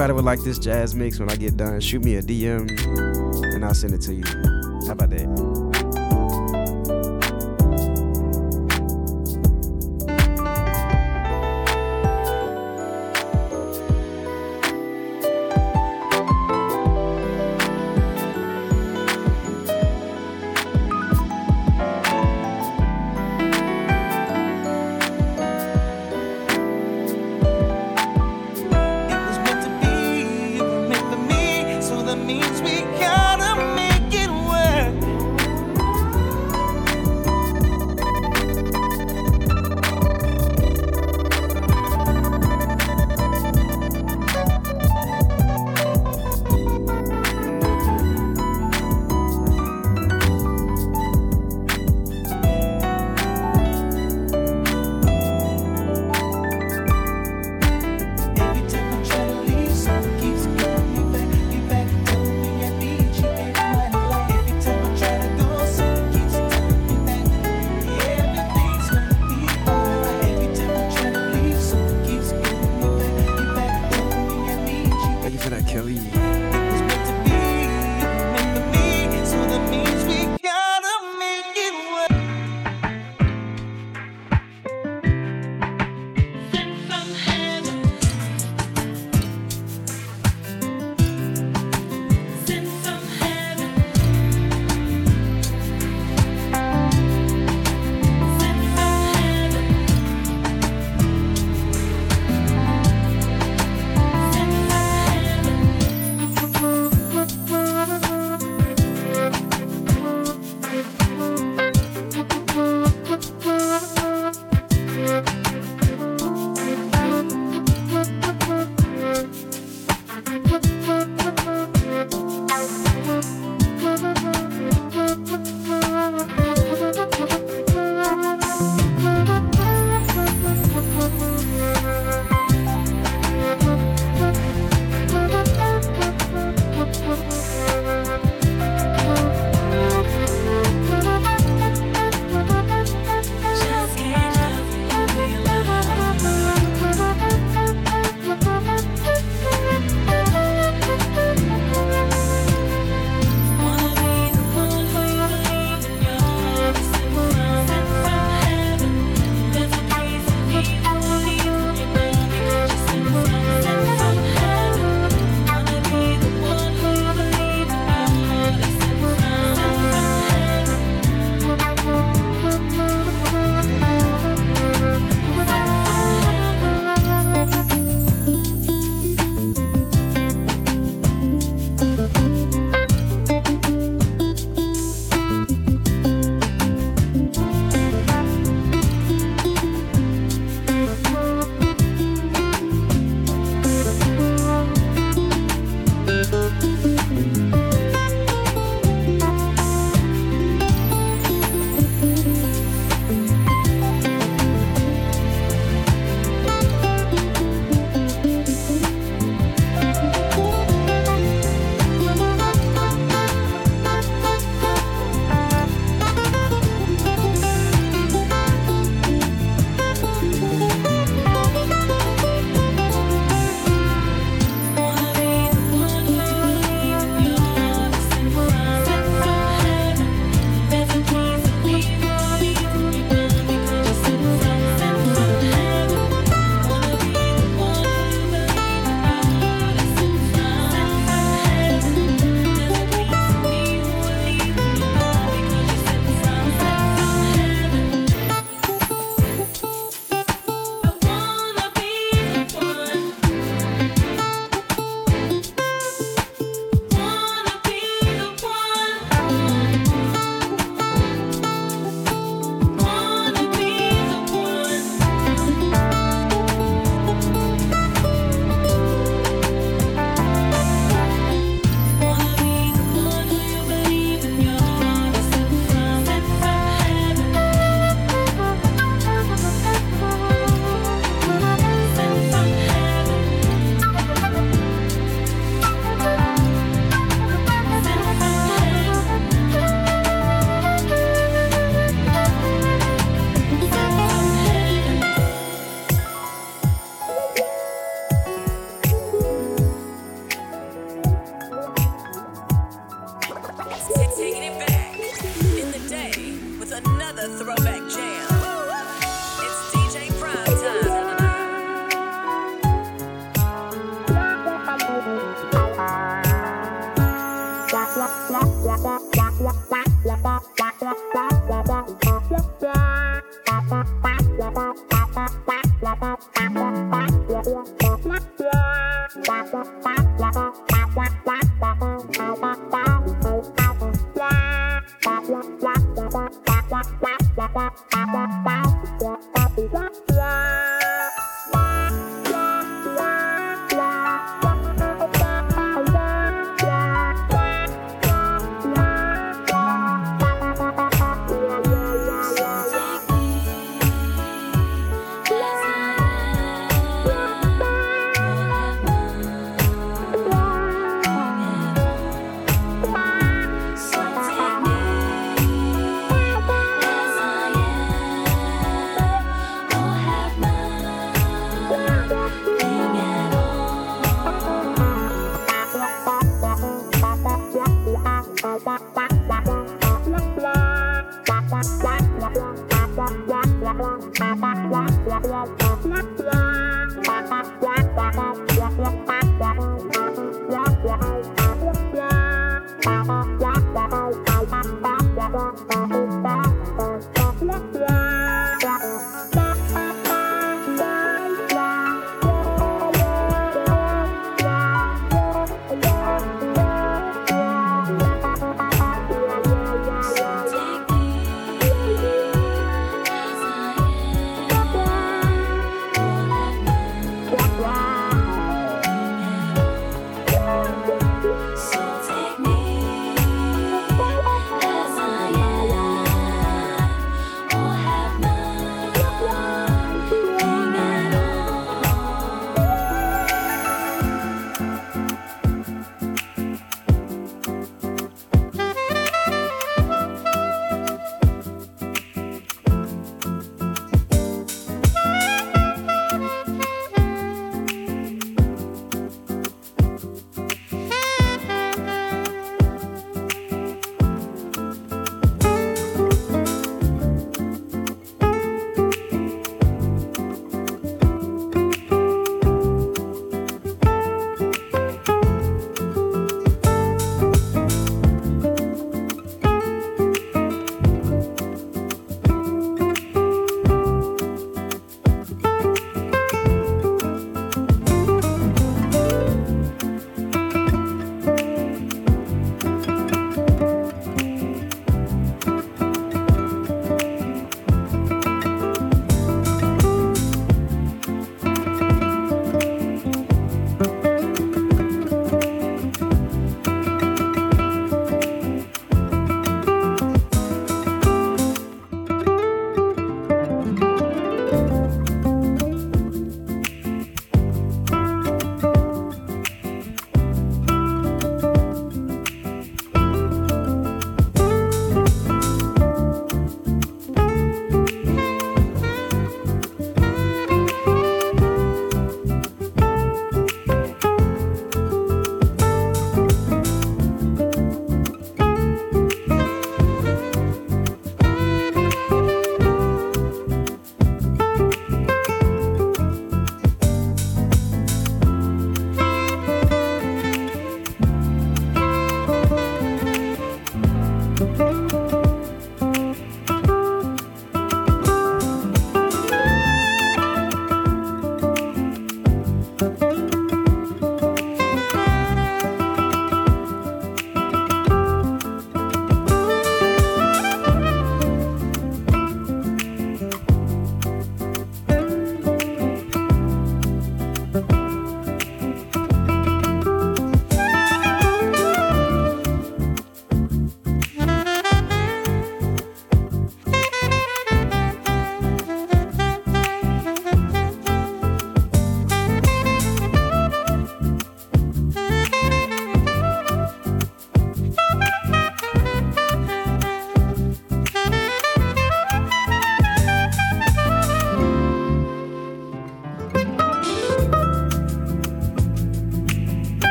[0.00, 3.62] anybody would like this jazz mix when I get done, shoot me a DM and
[3.62, 4.49] I'll send it to you.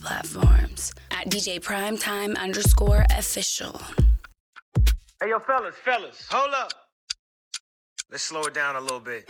[0.00, 3.80] Platforms at DJ Primetime underscore official.
[5.22, 6.72] Hey, yo, fellas, fellas, hold up.
[8.10, 9.24] Let's slow it down a little bit.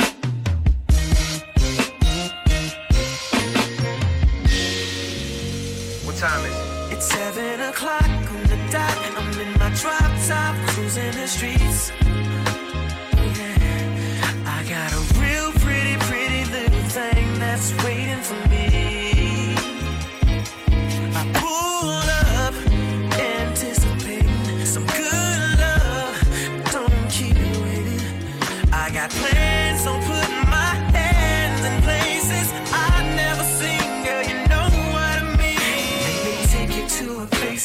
[6.05, 6.97] What time is it?
[6.97, 8.99] It's seven o'clock on the dot.
[9.17, 11.93] I'm in my drop top, cruising the streets.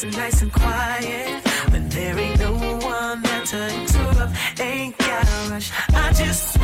[0.04, 1.42] Nice and quiet.
[1.72, 4.60] But there ain't no one that to interrupt.
[4.60, 5.72] Ain't got a rush.
[5.94, 6.55] I just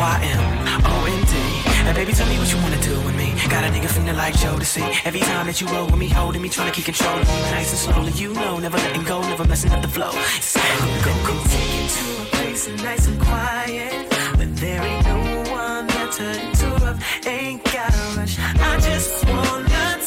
[0.00, 1.34] A Y M O N D.
[1.84, 3.34] Now, baby, tell me what you wanna do with me.
[3.50, 4.82] Got a nigga feeling like Jodeci.
[5.04, 7.40] Every time that you roll with me, holding me, trying to keep control of me.
[7.50, 10.12] Nice and slowly, you know, never letting go, never messing up the flow.
[10.40, 11.34] Say, go, go, go.
[11.52, 14.06] Take you to a place nice and quiet,
[14.38, 15.18] but there ain't no
[15.52, 17.26] one there to interrupt.
[17.26, 18.38] Ain't got a rush.
[18.38, 19.99] I just wanna